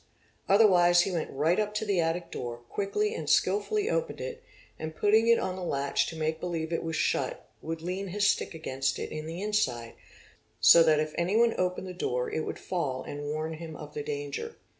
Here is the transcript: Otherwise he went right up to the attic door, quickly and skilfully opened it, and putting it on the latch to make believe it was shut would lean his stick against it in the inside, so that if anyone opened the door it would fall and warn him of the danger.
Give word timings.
Otherwise 0.49 1.01
he 1.01 1.11
went 1.11 1.29
right 1.29 1.59
up 1.59 1.75
to 1.75 1.85
the 1.85 1.99
attic 1.99 2.31
door, 2.31 2.57
quickly 2.69 3.13
and 3.13 3.29
skilfully 3.29 3.87
opened 3.87 4.19
it, 4.19 4.41
and 4.79 4.95
putting 4.95 5.27
it 5.27 5.37
on 5.37 5.55
the 5.55 5.61
latch 5.63 6.07
to 6.07 6.15
make 6.15 6.39
believe 6.39 6.73
it 6.73 6.81
was 6.83 6.95
shut 6.95 7.47
would 7.61 7.83
lean 7.83 8.07
his 8.07 8.25
stick 8.25 8.55
against 8.55 8.97
it 8.97 9.11
in 9.11 9.27
the 9.27 9.43
inside, 9.43 9.93
so 10.59 10.81
that 10.81 10.99
if 10.99 11.13
anyone 11.19 11.53
opened 11.55 11.85
the 11.85 11.93
door 11.93 12.31
it 12.31 12.41
would 12.47 12.57
fall 12.57 13.03
and 13.03 13.25
warn 13.25 13.53
him 13.53 13.75
of 13.75 13.93
the 13.93 14.01
danger. 14.01 14.55